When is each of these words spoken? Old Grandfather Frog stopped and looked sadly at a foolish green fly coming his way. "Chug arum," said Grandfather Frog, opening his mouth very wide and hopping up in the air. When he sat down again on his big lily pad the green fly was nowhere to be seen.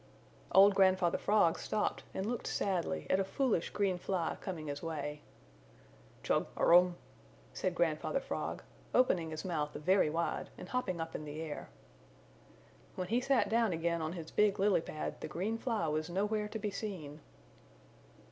Old 0.51 0.73
Grandfather 0.73 1.19
Frog 1.19 1.59
stopped 1.59 2.01
and 2.11 2.25
looked 2.25 2.47
sadly 2.47 3.05
at 3.11 3.19
a 3.19 3.23
foolish 3.23 3.69
green 3.69 3.99
fly 3.99 4.35
coming 4.41 4.65
his 4.65 4.81
way. 4.81 5.21
"Chug 6.23 6.47
arum," 6.57 6.95
said 7.53 7.75
Grandfather 7.75 8.19
Frog, 8.19 8.63
opening 8.95 9.29
his 9.29 9.45
mouth 9.45 9.73
very 9.75 10.09
wide 10.09 10.49
and 10.57 10.69
hopping 10.69 10.99
up 10.99 11.13
in 11.13 11.23
the 11.23 11.39
air. 11.39 11.69
When 12.95 13.09
he 13.09 13.21
sat 13.21 13.47
down 13.47 13.73
again 13.73 14.01
on 14.01 14.13
his 14.13 14.31
big 14.31 14.57
lily 14.57 14.81
pad 14.81 15.21
the 15.21 15.27
green 15.27 15.59
fly 15.59 15.87
was 15.87 16.09
nowhere 16.09 16.47
to 16.47 16.57
be 16.57 16.71
seen. 16.71 17.19